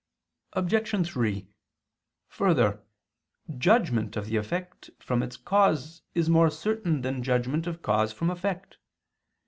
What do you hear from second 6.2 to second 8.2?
more certain than judgment of cause